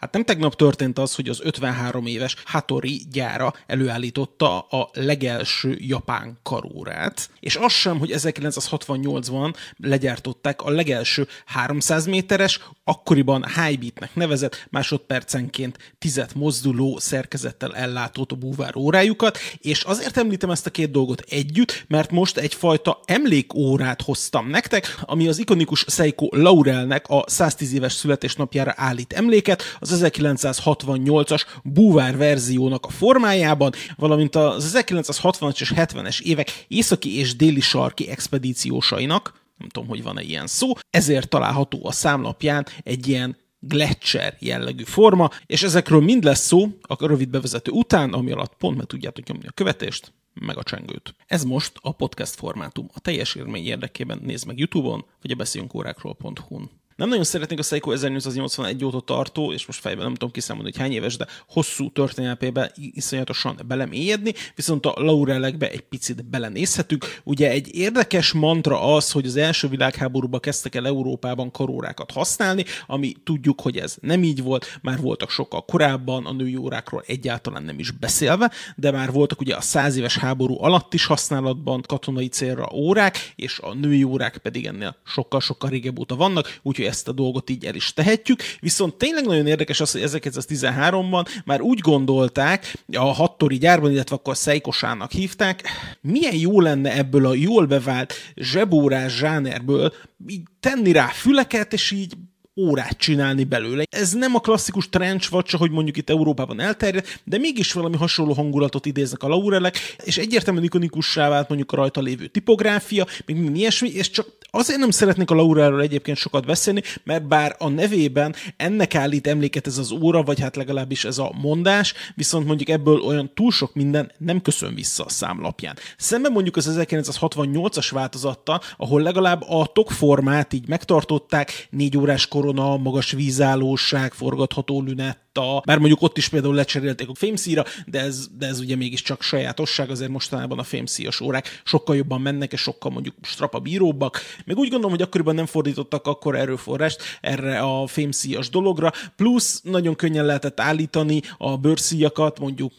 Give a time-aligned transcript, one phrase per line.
[0.00, 6.38] Hát nem tegnap történt az, hogy az 53 éves Hattori gyára előállította a legelső japán
[6.42, 15.78] karórát, és az sem, hogy 1968-ban legyártották a legelső 300 méteres, akkoriban Highbeatnek nevezett másodpercenként
[15.98, 22.10] tizet mozduló szerkezettel ellátott búvár órájukat, és azért említem ezt a két dolgot együtt, mert
[22.10, 29.12] most egyfajta emlékórát hoztam nektek, ami az ikonikus Seiko Laurelnek a 110 éves születésnapjára állít
[29.12, 37.36] emléket, az 1968-as búvár verziónak a formájában, valamint az 1960-as és 70-es évek északi és
[37.36, 43.36] déli sarki expedíciósainak, nem tudom, hogy van-e ilyen szó, ezért található a számlapján egy ilyen
[43.62, 48.76] Gletscher jellegű forma, és ezekről mind lesz szó a rövid bevezető után, ami alatt pont
[48.76, 51.14] meg tudjátok nyomni a követést, meg a csengőt.
[51.26, 52.88] Ez most a podcast formátum.
[52.94, 56.70] A teljes élmény érdekében nézd meg YouTube-on, vagy a beszéljünkórákról.hu-n.
[57.00, 60.80] Nem nagyon szeretnék a Seiko 1881 óta tartó, és most fejben nem tudom kiszámolni, hogy
[60.80, 67.20] hány éves, de hosszú történelmébe iszonyatosan belemélyedni, viszont a Laurelekbe egy picit belenézhetünk.
[67.24, 73.14] Ugye egy érdekes mantra az, hogy az első világháborúban kezdtek el Európában karórákat használni, ami
[73.24, 77.78] tudjuk, hogy ez nem így volt, már voltak sokkal korábban, a női órákról egyáltalán nem
[77.78, 82.68] is beszélve, de már voltak ugye a száz éves háború alatt is használatban katonai célra
[82.72, 87.50] órák, és a női órák pedig ennél sokkal-sokkal régebb óta vannak, úgyhogy ezt a dolgot
[87.50, 88.42] így el is tehetjük.
[88.60, 94.36] Viszont tényleg nagyon érdekes az, hogy 1913-ban már úgy gondolták, a Hattori gyárban, illetve akkor
[94.36, 95.62] Szeikosának hívták,
[96.00, 99.92] milyen jó lenne ebből a jól bevált zsebórás zsánerből
[100.26, 102.14] így tenni rá füleket, és így
[102.56, 103.84] órát csinálni belőle.
[103.90, 108.32] Ez nem a klasszikus trench watch, hogy mondjuk itt Európában elterjedt, de mégis valami hasonló
[108.32, 113.54] hangulatot idéznek a laurelek, és egyértelműen ikonikussá vált mondjuk a rajta lévő tipográfia, még minden
[113.54, 118.34] ilyesmi, és csak Azért nem szeretnék a Lauráról egyébként sokat beszélni, mert bár a nevében
[118.56, 123.00] ennek állít emléket ez az óra, vagy hát legalábbis ez a mondás, viszont mondjuk ebből
[123.00, 125.76] olyan túl sok minden nem köszön vissza a számlapján.
[125.96, 133.10] Szemben mondjuk az 1968-as változatta, ahol legalább a tokformát így megtartották, négy órás korona, magas
[133.10, 138.46] vízállóság, forgatható lünet, letta, bár mondjuk ott is például lecserélték a fémszíra, de ez, de
[138.46, 143.14] ez ugye mégiscsak sajátosság, azért mostanában a fémszíjas órák sokkal jobban mennek, és sokkal mondjuk
[143.22, 144.20] strapa bíróbbak.
[144.44, 149.96] Még úgy gondolom, hogy akkoriban nem fordítottak akkor erőforrást erre a fémszíjas dologra, plusz nagyon
[149.96, 152.72] könnyen lehetett állítani a bőrszíjakat, mondjuk,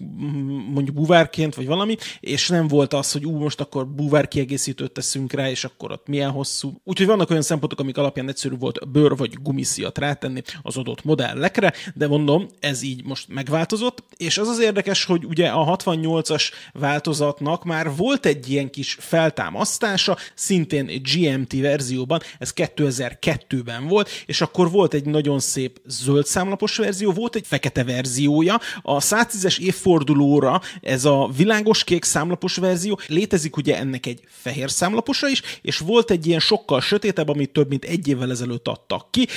[0.74, 5.34] mondjuk buvárként, vagy valami, és nem volt az, hogy ú, most akkor buvár kiegészítőt teszünk
[5.34, 6.74] rá, és akkor ott milyen hosszú.
[6.84, 11.74] Úgyhogy vannak olyan szempontok, amik alapján egyszerű volt bőr vagy gumiszíjat rátenni az adott modellekre,
[11.96, 17.64] de mondom, ez így most megváltozott, és az az érdekes, hogy ugye a 68-as változatnak
[17.64, 24.94] már volt egy ilyen kis feltámasztása, szintén GMT verzióban, ez 2002-ben volt, és akkor volt
[24.94, 31.30] egy nagyon szép zöld számlapos verzió, volt egy fekete verziója, a 110-es évfordulóra ez a
[31.36, 36.40] világos kék számlapos verzió, létezik ugye ennek egy fehér számlaposa is, és volt egy ilyen
[36.40, 39.28] sokkal sötétebb, amit több mint egy évvel ezelőtt adtak ki,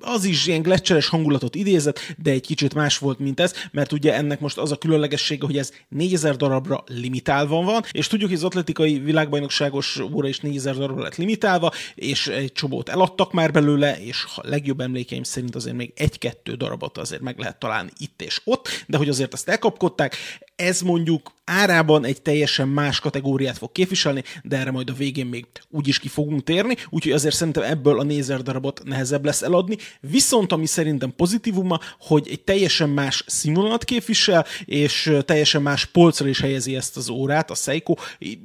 [0.00, 4.14] az is ilyen gletszeres hangulatot idézett, de egy kicsit más volt, mint ez, mert ugye
[4.14, 8.44] ennek most az a különlegessége, hogy ez 4000 darabra limitálva van, és tudjuk, hogy az
[8.44, 14.24] atletikai világbajnokságos óra is 4000 darabra lett limitálva, és egy csobót eladtak már belőle, és
[14.36, 18.68] a legjobb emlékeim szerint azért még egy-kettő darabot azért meg lehet találni itt és ott,
[18.86, 20.16] de hogy azért ezt elkapkodták,
[20.56, 25.46] ez mondjuk árában egy teljesen más kategóriát fog képviselni, de erre majd a végén még
[25.68, 29.76] úgyis ki fogunk térni, úgyhogy azért szerintem ebből a nézer darabot nehezebb lesz eladni.
[30.00, 36.40] Viszont ami szerintem pozitívuma, hogy egy teljesen más színvonalat képvisel, és teljesen más polcra is
[36.40, 37.94] helyezi ezt az órát, a Seiko,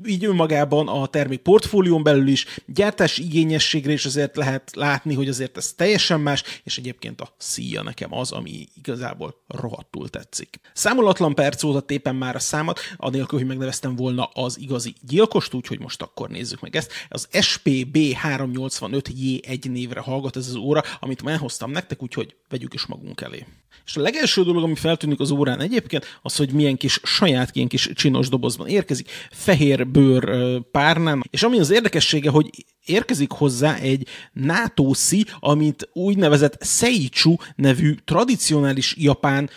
[0.06, 5.58] így önmagában a termék portfólión belül is, gyártás igényességre is azért lehet látni, hogy azért
[5.58, 10.60] ez teljesen más, és egyébként a szíja nekem az, ami igazából rohadtul tetszik.
[10.74, 15.80] Számolatlan perc óta tépem már a számat, anélkül, hogy megneveztem volna az igazi gyilkost, úgyhogy
[15.80, 16.92] most akkor nézzük meg ezt.
[17.10, 22.86] Az SPB 385J1 névre hallgat ez az óra, amit már hoztam nektek, úgyhogy vegyük is
[22.86, 23.46] magunk elé.
[23.86, 27.68] És a legelső dolog, ami feltűnik az órán egyébként, az, hogy milyen kis saját ilyen
[27.68, 32.50] kis csinos dobozban érkezik, fehér bőr párnán, és ami az érdekessége, hogy
[32.86, 39.50] érkezik hozzá egy NATO szí, amit úgynevezett Seichu nevű tradicionális japán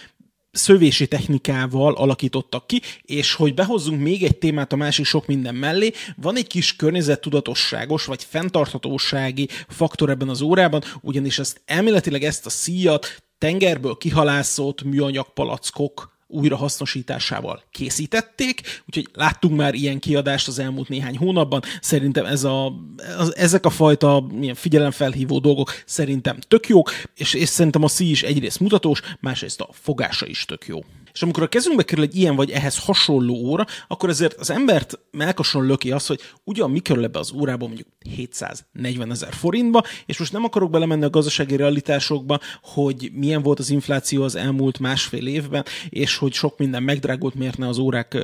[0.59, 5.93] szövési technikával alakítottak ki, és hogy behozzunk még egy témát a másik sok minden mellé,
[6.17, 12.51] van egy kis környezettudatosságos vagy fenntarthatósági faktor ebben az órában, ugyanis ezt elméletileg ezt a
[12.51, 20.89] szíjat tengerből kihalászott műanyag palackok újra hasznosításával készítették, úgyhogy láttunk már ilyen kiadást az elmúlt
[20.89, 21.63] néhány hónapban.
[21.81, 22.73] Szerintem ez a,
[23.19, 28.11] az, ezek a fajta milyen figyelemfelhívó dolgok szerintem tök jók, és, és szerintem a szí
[28.11, 30.81] is egyrészt mutatós, másrészt a fogása is tök jó.
[31.19, 34.99] És amikor a kezünkbe kerül egy ilyen vagy ehhez hasonló óra, akkor ezért az embert
[35.11, 40.19] melkason löki az, hogy ugyan mi kerül ebbe az órába mondjuk 740 ezer forintba, és
[40.19, 45.27] most nem akarok belemenni a gazdasági realitásokba, hogy milyen volt az infláció az elmúlt másfél
[45.27, 48.17] évben, és hogy sok minden megdrágult, miért ne az órák,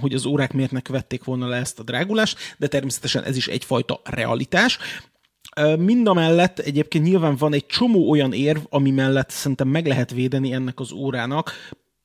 [0.00, 3.48] hogy az órák miért ne követték volna le ezt a drágulást, de természetesen ez is
[3.48, 4.78] egyfajta realitás.
[5.78, 10.10] Mind a mellett egyébként nyilván van egy csomó olyan érv, ami mellett szerintem meg lehet
[10.10, 11.52] védeni ennek az órának,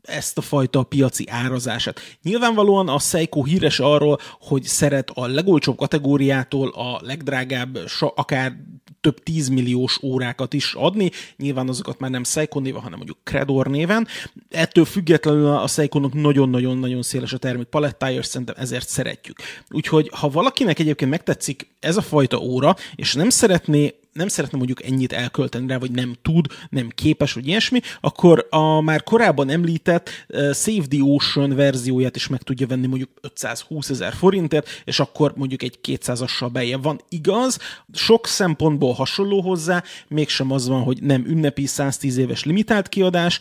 [0.07, 1.99] ezt a fajta piaci árazását.
[2.23, 7.79] Nyilvánvalóan a Seiko híres arról, hogy szeret a legolcsóbb kategóriától a legdrágább,
[8.15, 8.53] akár
[9.01, 11.11] több tízmilliós órákat is adni.
[11.37, 14.07] Nyilván azokat már nem Seiko néven, hanem mondjuk Credor néven.
[14.49, 19.37] Ettől függetlenül a Seiko-nak nagyon-nagyon-nagyon széles a termék palettája, és szerintem ezért szeretjük.
[19.69, 24.83] Úgyhogy ha valakinek egyébként megtetszik ez a fajta óra, és nem szeretné nem szeretne mondjuk
[24.83, 30.09] ennyit elkölteni rá, vagy nem tud, nem képes, vagy ilyesmi, akkor a már korábban említett
[30.29, 35.33] uh, Save the Ocean verzióját is meg tudja venni mondjuk 520 ezer forintért, és akkor
[35.35, 37.01] mondjuk egy 200-assal beje van.
[37.09, 37.59] Igaz,
[37.93, 43.39] sok szempontból hasonló hozzá, mégsem az van, hogy nem ünnepi 110 éves limitált kiadás,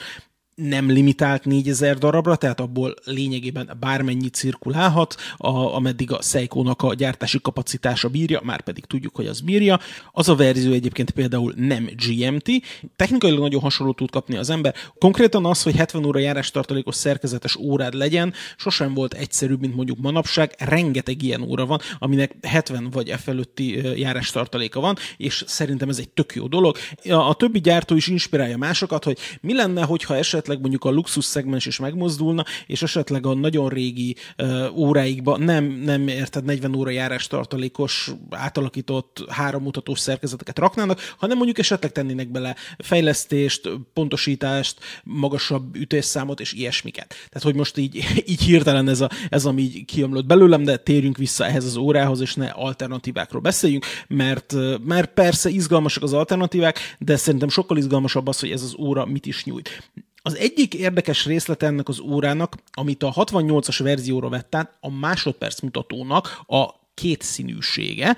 [0.56, 7.41] nem limitált 4000 darabra, tehát abból lényegében bármennyi cirkulálhat, a, ameddig a seiko a gyártási
[7.41, 9.81] kapacitása bírja, már pedig tudjuk, hogy az bírja.
[10.12, 12.50] Az a verzió egyébként például nem GMT,
[12.97, 14.75] technikailag nagyon hasonló tud kapni az ember.
[14.99, 19.99] Konkrétan az, hogy 70 óra járás tartalékos szerkezetes órád legyen, sosem volt egyszerűbb, mint mondjuk
[19.99, 20.55] manapság.
[20.58, 25.99] Rengeteg ilyen óra van, aminek 70 vagy e fölötti járás tartaléka van, és szerintem ez
[25.99, 26.76] egy tök jó dolog.
[27.08, 31.25] A, többi gyártó is inspirálja másokat, hogy mi lenne, hogyha esetleg esetleg mondjuk a luxus
[31.25, 36.90] szegmens is megmozdulna, és esetleg a nagyon régi uh, óráikba nem, nem érted 40 óra
[36.90, 46.40] járás tartalékos, átalakított hárommutatós szerkezeteket raknának, hanem mondjuk esetleg tennének bele fejlesztést, pontosítást, magasabb ütésszámot
[46.40, 47.08] és ilyesmiket.
[47.08, 51.16] Tehát, hogy most így, így hirtelen ez, a, ez ami így kiömlött belőlem, de térjünk
[51.16, 54.54] vissza ehhez az órához, és ne alternatívákról beszéljünk, mert,
[54.84, 59.26] mert persze izgalmasak az alternatívák, de szerintem sokkal izgalmasabb az, hogy ez az óra mit
[59.26, 59.90] is nyújt.
[60.26, 65.61] Az egyik érdekes részlet ennek az órának, amit a 68-as verzióra vett át, a másodperc
[65.61, 68.17] mutatónak a kétszínűsége,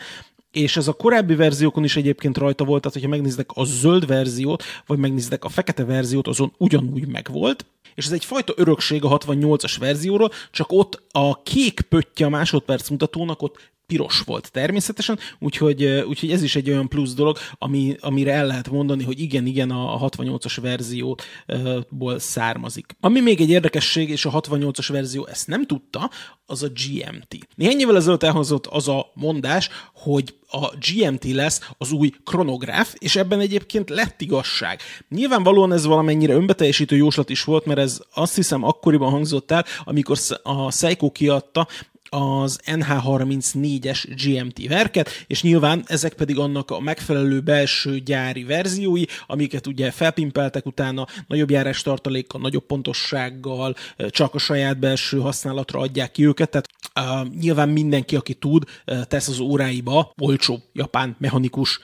[0.50, 4.62] és ez a korábbi verziókon is egyébként rajta volt, tehát hogyha megnéztek a zöld verziót,
[4.86, 10.30] vagy megnéztek a fekete verziót, azon ugyanúgy megvolt, és ez egyfajta örökség a 68-as verzióról,
[10.50, 16.42] csak ott a kék pöttye a másodperc mutatónak ott piros volt természetesen, úgyhogy, úgyhogy ez
[16.42, 20.58] is egy olyan plusz dolog, ami, amire el lehet mondani, hogy igen, igen, a 68-as
[20.62, 22.96] verzióból származik.
[23.00, 26.10] Ami még egy érdekesség, és a 68-as verzió ezt nem tudta,
[26.46, 27.48] az a GMT.
[27.54, 33.16] Néhány évvel ezelőtt elhozott az a mondás, hogy a GMT lesz az új kronográf, és
[33.16, 34.80] ebben egyébként lett igazság.
[35.08, 40.18] Nyilvánvalóan ez valamennyire önbeteljesítő jóslat is volt, mert ez azt hiszem akkoriban hangzott el, amikor
[40.42, 41.66] a Seiko kiadta
[42.10, 49.66] az NH34-es GMT verket, és nyilván ezek pedig annak a megfelelő belső gyári verziói, amiket
[49.66, 53.74] ugye felpimpeltek utána nagyobb járás tartalékkal, nagyobb pontossággal,
[54.08, 58.64] csak a saját belső használatra adják ki őket, tehát uh, nyilván mindenki, aki tud,
[59.08, 61.80] tesz az óráiba olcsó japán mechanikus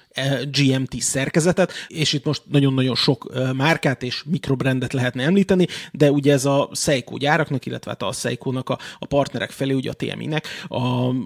[0.50, 6.32] GMT szerkezetet, és itt most nagyon-nagyon sok uh, márkát és mikrobrendet lehetne említeni, de ugye
[6.32, 10.13] ez a Seiko gyáraknak, illetve hát a Seiko-nak a, a partnerek felé ugye a TM
[10.14, 10.46] TMI-nek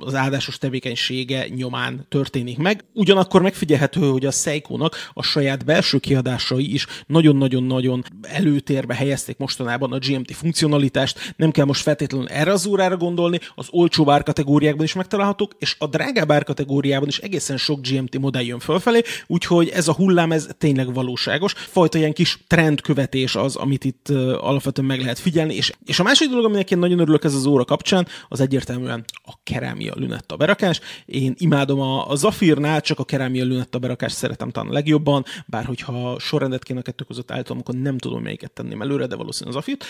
[0.01, 2.85] az áldásos tevékenysége nyomán történik meg.
[2.95, 9.99] Ugyanakkor megfigyelhető, hogy a seiko a saját belső kiadásai is nagyon-nagyon-nagyon előtérbe helyezték mostanában a
[9.99, 11.35] GMT funkcionalitást.
[11.37, 15.87] Nem kell most feltétlenül erre az órára gondolni, az olcsó árkategóriákban is megtalálhatók, és a
[15.87, 20.95] drágább árkategóriában is egészen sok GMT modell jön fölfelé, úgyhogy ez a hullám, ez tényleg
[20.95, 21.53] valóságos.
[21.53, 24.09] Fajta ilyen kis trendkövetés az, amit itt
[24.41, 27.47] alapvetően meg lehet figyelni, és, és a másik dolog, aminek én nagyon örülök ez az
[27.47, 30.81] óra kapcsán, az egyértelmű egyértelműen a kerámia lünetta berakás.
[31.07, 35.65] Én imádom a, a Zafirnál, csak a kerámia lünetta berakás szeretem talán a legjobban, bár
[35.65, 39.59] hogyha sorrendet kéne a kettő között állítom, akkor nem tudom melyiket tenném előre, de valószínűleg
[39.59, 39.85] az Zafirt.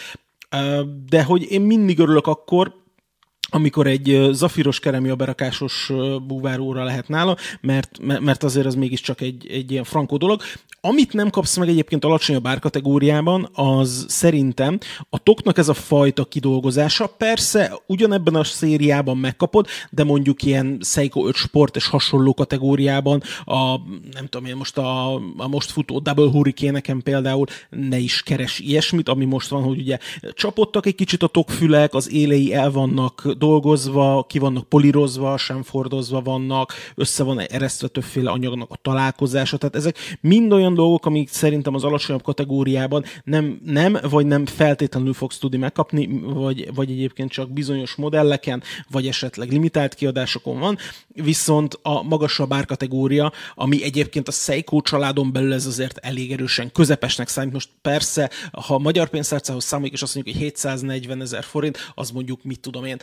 [1.09, 2.75] De hogy én mindig örülök akkor,
[3.51, 5.93] amikor egy zafiros kerámia berakásos
[6.27, 10.43] búváróra lehet nála, mert, mert azért az mégiscsak egy, egy ilyen frankó dolog.
[10.81, 14.79] Amit nem kapsz meg egyébként alacsonyabb árkategóriában, az szerintem
[15.11, 17.07] a toknak ez a fajta kidolgozása.
[17.07, 23.77] Persze ugyanebben a szériában megkapod, de mondjuk ilyen Seiko 5 Sport és hasonló kategóriában a,
[24.13, 29.09] nem tudom én, most a, a most futó Double Hurricane-eken például ne is keres ilyesmit,
[29.09, 29.99] ami most van, hogy ugye
[30.33, 36.21] csapottak egy kicsit a tokfülek, az élei el vannak dolgozva, ki vannak polírozva, sem fordozva
[36.21, 41.75] vannak, össze van eresztve többféle anyagnak a találkozása, tehát ezek mind olyan dolgok, amik szerintem
[41.75, 47.51] az alacsonyabb kategóriában nem, nem vagy nem feltétlenül fogsz tudni megkapni, vagy, vagy egyébként csak
[47.51, 54.81] bizonyos modelleken, vagy esetleg limitált kiadásokon van, viszont a magasabb árkategória, ami egyébként a Seiko
[54.81, 57.53] családon belül ez azért elég erősen közepesnek számít.
[57.53, 62.11] Most persze, ha a magyar pénztárcához számoljuk, és azt mondjuk, hogy 740 ezer forint, az
[62.11, 62.97] mondjuk, mit tudom én,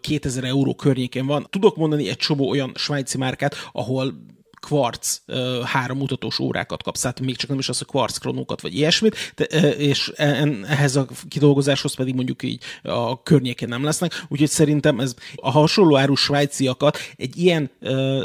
[0.00, 1.46] 2000 euró környékén van.
[1.50, 4.14] Tudok mondani egy csomó olyan svájci márkát, ahol
[4.60, 5.20] kvarc
[5.64, 9.32] három mutatós órákat kapsz, tehát még csak nem is az, hogy kvarc kronókat vagy ilyesmit,
[9.36, 15.00] de, és e, ehhez a kidolgozáshoz pedig mondjuk így a környékén nem lesznek, úgyhogy szerintem
[15.00, 17.70] ez a hasonló áru svájciakat egy ilyen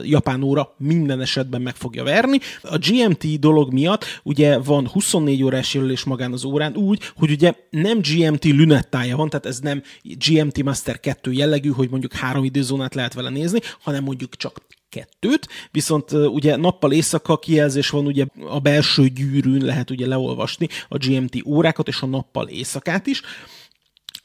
[0.04, 2.40] japán óra minden esetben meg fogja verni.
[2.62, 7.54] A GMT dolog miatt ugye van 24 órás jelölés magán az órán úgy, hogy ugye
[7.70, 12.96] nem GMT lünettája van, tehát ez nem GMT Master 2 jellegű, hogy mondjuk három időzónát
[12.96, 18.60] lehet vele nézni, hanem mondjuk csak kettőt, viszont ugye nappal éjszaka kijelzés van, ugye a
[18.60, 23.22] belső gyűrűn lehet ugye leolvasni a GMT órákat és a nappal éjszakát is.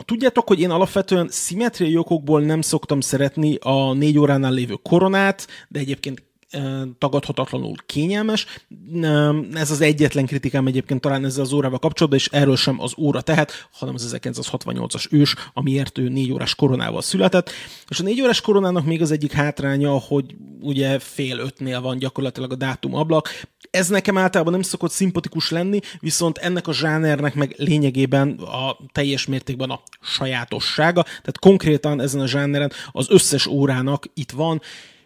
[0.05, 5.79] Tudjátok, hogy én alapvetően szimmetriai okokból nem szoktam szeretni a négy óránál lévő koronát, de
[5.79, 6.23] egyébként
[6.99, 8.47] tagadhatatlanul kényelmes.
[9.55, 13.21] Ez az egyetlen kritikám egyébként talán ezzel az órával kapcsolatban, és erről sem az óra
[13.21, 17.51] tehet, hanem az 1968-as ős, amiért ő négy órás koronával született.
[17.89, 22.53] És a négy órás koronának még az egyik hátránya, hogy ugye fél ötnél van gyakorlatilag
[22.53, 23.29] a dátum ablak.
[23.71, 29.27] Ez nekem általában nem szokott szimpatikus lenni, viszont ennek a zsánernek meg lényegében a teljes
[29.27, 34.61] mértékben a sajátossága, tehát konkrétan ezen a zsáneren az összes órának itt van,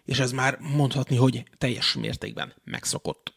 [0.05, 3.33] és ez már mondhatni, hogy teljes mértékben megszokott.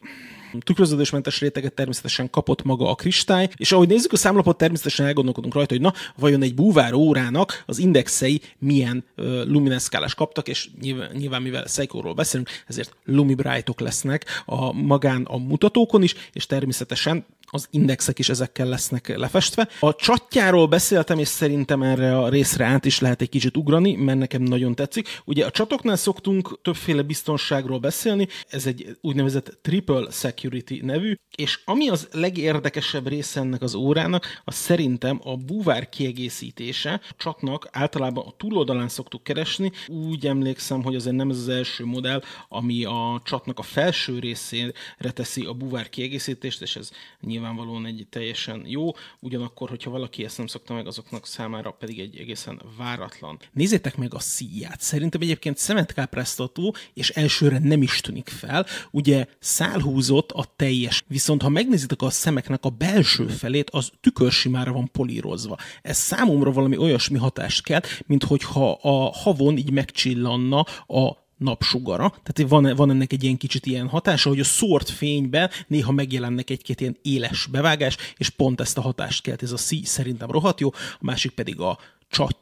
[0.59, 5.73] Tükröződésmentes réteget természetesen kapott maga a kristály, és ahogy nézzük a számlapot, természetesen elgondolkodunk rajta,
[5.73, 11.41] hogy na, vajon egy búvár órának az indexei milyen uh, lumineszkálás kaptak, és nyilván, nyilván
[11.41, 18.19] mivel Seiko-ról beszélünk, ezért lumibrightok lesznek a magán a mutatókon is, és természetesen az indexek
[18.19, 19.69] is ezekkel lesznek lefestve.
[19.79, 24.17] A csatjáról beszéltem, és szerintem erre a részre át is lehet egy kicsit ugrani, mert
[24.19, 25.21] nekem nagyon tetszik.
[25.25, 31.89] Ugye a csatoknál szoktunk többféle biztonságról beszélni, ez egy úgynevezett triple security nevű, és ami
[31.89, 37.01] az legérdekesebb része ennek az órának, az szerintem a búvár kiegészítése.
[37.09, 41.85] A csatnak általában a túloldalán szoktuk keresni, úgy emlékszem, hogy azért nem ez az első
[41.85, 44.71] modell, ami a csatnak a felső részére
[45.13, 46.91] teszi a búvár kiegészítést, és ez
[47.21, 51.99] nyilván nyilvánvalóan egy teljesen jó, ugyanakkor, hogyha valaki ezt nem szokta meg, azoknak számára pedig
[51.99, 53.39] egy egészen váratlan.
[53.53, 54.81] Nézzétek meg a szíját.
[54.81, 58.65] Szerintem egyébként szemetkápráztató, és elsőre nem is tűnik fel.
[58.91, 64.89] Ugye szálhúzott a teljes, viszont ha megnézitek a szemeknek a belső felét, az tükörsimára van
[64.91, 65.57] polírozva.
[65.81, 72.51] Ez számomra valami olyasmi hatást kell, mint hogyha a havon így megcsillanna a napsugara, tehát
[72.51, 76.81] van, van ennek egy ilyen kicsit ilyen hatása, hogy a szórt fényben néha megjelennek egy-két
[76.81, 80.69] ilyen éles bevágás, és pont ezt a hatást kelt ez a szí szerintem rohadt jó,
[80.73, 81.79] a másik pedig a
[82.09, 82.37] csat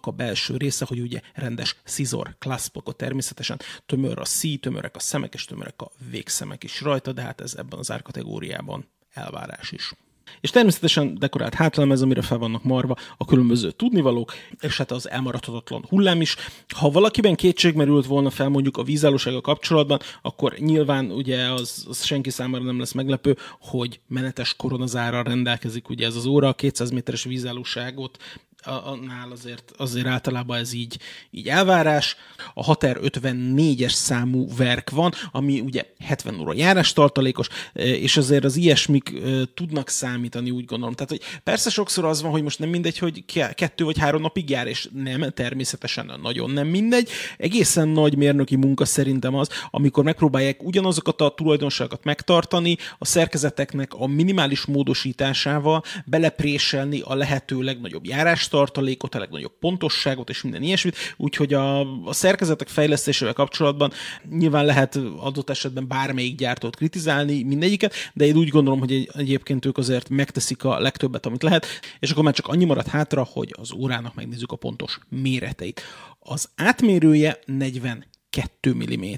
[0.00, 3.60] a belső része, hogy ugye rendes szizor klaszpok, természetesen.
[3.86, 7.54] Tömör a szí, tömörek a szemek, és tömörek a végszemek is rajta, de hát ez
[7.54, 9.92] ebben az árkategóriában elvárás is.
[10.40, 15.84] És természetesen dekorált hátlemez, amire fel vannak marva a különböző tudnivalók, és hát az elmaradhatatlan
[15.88, 16.36] hullám is.
[16.74, 22.04] Ha valakiben kétség merült volna fel mondjuk a vízállósága kapcsolatban, akkor nyilván ugye az, az
[22.04, 27.24] senki számára nem lesz meglepő, hogy menetes koronazárral rendelkezik ugye ez az óra, 200 méteres
[27.24, 28.18] vízállóságot
[28.66, 30.98] annál azért, azért általában ez így,
[31.30, 32.16] így elvárás.
[32.54, 38.56] A Hater 54-es számú verk van, ami ugye 70 óra járás tartalékos, és azért az
[38.56, 39.12] ilyesmik
[39.54, 40.94] tudnak számítani, úgy gondolom.
[40.94, 44.50] Tehát, hogy persze sokszor az van, hogy most nem mindegy, hogy kettő vagy három napig
[44.50, 47.10] jár, és nem, természetesen nagyon nem mindegy.
[47.38, 54.06] Egészen nagy mérnöki munka szerintem az, amikor megpróbálják ugyanazokat a tulajdonságokat megtartani, a szerkezeteknek a
[54.06, 61.54] minimális módosításával belepréselni a lehető legnagyobb járást tartalékot, a legnagyobb pontosságot és minden ilyesmit, úgyhogy
[61.54, 63.92] a, a szerkezetek fejlesztésével kapcsolatban
[64.30, 69.64] nyilván lehet adott esetben bármelyik gyártót kritizálni, mindegyiket, de én úgy gondolom, hogy egy, egyébként
[69.64, 71.66] ők azért megteszik a legtöbbet, amit lehet,
[71.98, 75.82] és akkor már csak annyi marad hátra, hogy az órának megnézzük a pontos méreteit.
[76.18, 79.12] Az átmérője 42 mm,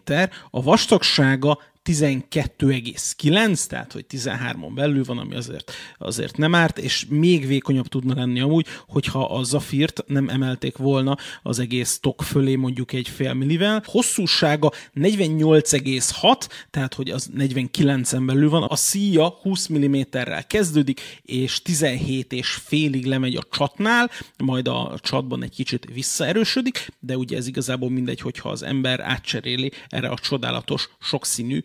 [0.51, 7.47] a vastagsága 12,9, tehát hogy 13-on belül van, ami azért, azért nem árt, és még
[7.47, 12.93] vékonyabb tudna lenni amúgy, hogyha a Zafirt nem emelték volna az egész tok fölé mondjuk
[12.93, 13.83] egy fél millivel.
[13.85, 22.33] Hosszúsága 48,6, tehát hogy az 49-en belül van, a szíja 20 mm-rel kezdődik, és 17
[22.33, 27.91] és félig lemegy a csatnál, majd a csatban egy kicsit visszaerősödik, de ugye ez igazából
[27.91, 31.65] mindegy, hogyha az ember átcseréli erre a csodálatos, sokszínű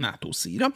[0.00, 0.72] NATO szíra.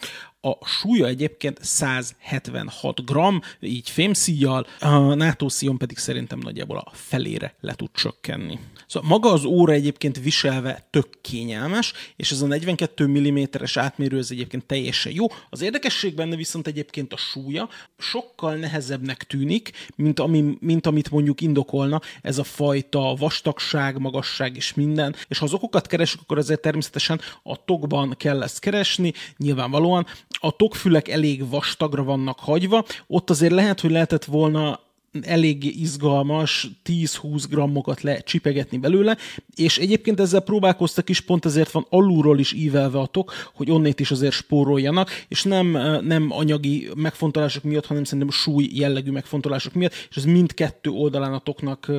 [0.47, 7.55] A súlya egyébként 176 gram, így fémszíjjal, a NATO szíjon pedig szerintem nagyjából a felére
[7.61, 8.59] le tud csökkenni.
[8.87, 14.31] Szóval maga az óra egyébként viselve tök kényelmes, és ez a 42 mm-es átmérő ez
[14.31, 15.27] egyébként teljesen jó.
[15.51, 21.41] Az érdekesség benne viszont egyébként a súlya sokkal nehezebbnek tűnik, mint, ami, mint amit mondjuk
[21.41, 25.15] indokolna ez a fajta vastagság, magasság és minden.
[25.29, 30.07] És ha az okokat keresünk, akkor azért természetesen a tokban kell ezt keresni, nyilvánvalóan.
[30.41, 34.81] A tokfülek elég vastagra vannak hagyva, ott azért lehet, hogy lehetett volna
[35.23, 39.17] eléggé izgalmas 10-20 grammokat lecsipegetni belőle,
[39.55, 44.01] és egyébként ezzel próbálkoztak is, pont ezért van alulról is ívelve a tok, hogy onnét
[44.01, 45.67] is azért spóroljanak, és nem,
[46.05, 51.39] nem anyagi megfontolások miatt, hanem szerintem súly jellegű megfontolások miatt, és ez mindkettő oldalán a
[51.39, 51.91] toknak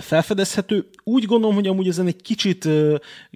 [0.00, 0.88] felfedezhető.
[1.04, 2.68] Úgy gondolom, hogy amúgy ezen egy kicsit,